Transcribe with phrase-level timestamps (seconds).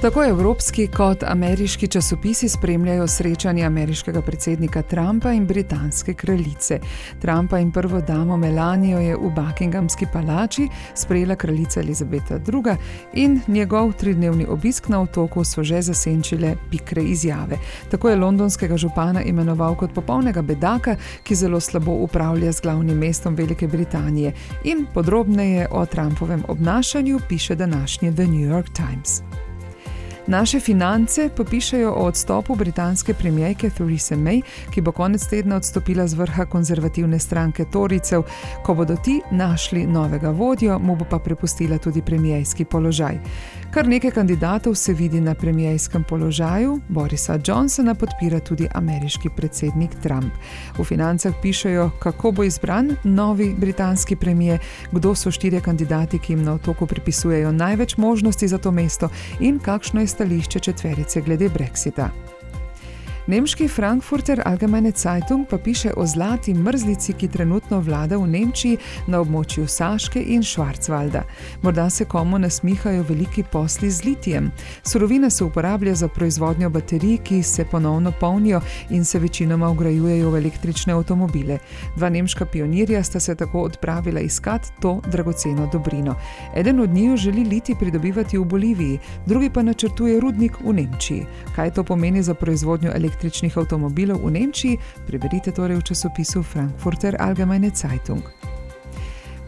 [0.00, 6.78] Tako evropski kot ameriški časopisi spremljajo srečanje ameriškega predsednika Trumpa in britanske kraljice.
[7.20, 12.76] Trumpa in prvo damo Melanijo je v Buckinghamski palači sprejela kraljica Elizabeta II.
[13.12, 17.58] in njegov tridnevni obisk na otoku so že zasenčile pikre izjave.
[17.90, 23.34] Tako je londonskega župana imenoval kot popolnega bedaka, ki zelo slabo upravlja z glavnim mestom
[23.34, 24.32] Velike Britanije.
[24.64, 29.22] In podrobneje o Trumpovem obnašanju piše današnji The New York Times.
[30.30, 36.06] Naše finance pa pišejo o odstopu britanske premijejke Theresa May, ki bo konec tedna odstopila
[36.06, 38.22] z vrha konzervativne stranke Toricev.
[38.62, 43.18] Ko bodo ti našli novega vodjo, mu bo pa prepustila tudi premijejski položaj.
[43.74, 50.32] Kar nekaj kandidatov se vidi na premijejskem položaju, Borisa Johnsona podpira tudi ameriški predsednik Trump.
[50.78, 54.58] V financah pišejo, kako bo izbran novi britanski premije,
[54.92, 59.08] kdo so štirje kandidati, ki jim na otoku pripisujejo največ možnosti za to mesto
[59.40, 62.08] in kakšno je stališče četverice glede Brexita.
[63.26, 69.20] Nemški Frankfurter Allgemeine Zeitung pa piše o zlati mrzlici, ki trenutno vlada v Nemčiji na
[69.20, 71.22] območju Saške in Švarcvalda.
[71.62, 74.50] Morda se komu nasmihajo veliki posli z litijem.
[74.82, 78.60] Surovina se uporablja za proizvodnjo baterij, ki se ponovno polnijo
[78.90, 81.58] in se večinoma ugrajujejo v električne avtomobile.
[81.96, 86.14] Dva nemška pionirja sta se tako odpravila iskat to dragoceno dobrino.
[86.56, 91.26] Eden od njiju želi liti pridobivati v Boliviji, drugi pa načrtuje rudnik v Nemčiji.
[91.56, 94.78] Kaj to pomeni za proizvodnjo električne električnih avtomobilov v Nemčiji,
[95.10, 98.22] preberite torej v časopisu Frankfurter Allgemeine Zeitung.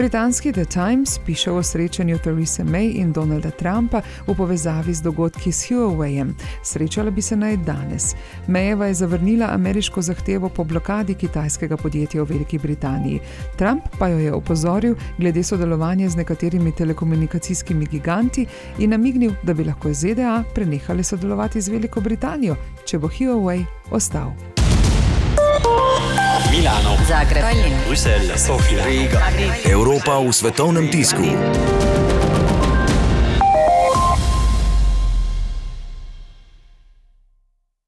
[0.00, 5.52] Britanski The Times piše o srečanju Theresa May in Donalda Trumpa v povezavi z dogodki
[5.52, 6.36] s Huaweijem.
[6.62, 8.14] Srečala bi se naj danes.
[8.48, 13.20] Mayeva je zavrnila ameriško zahtevo po blokadi kitajskega podjetja v Veliki Britaniji.
[13.56, 18.46] Trump pa jo je opozoril glede sodelovanja z nekaterimi telekomunikacijskimi giganti
[18.78, 24.32] in namignil, da bi lahko ZDA prenehale sodelovati z Veliko Britanijo, če bo Huawei ostal.
[26.50, 29.22] Milano, Zagreb, Tallinn, Bruselj, Sofija, Riga.
[29.64, 31.22] Evropa v svetovnem tisku.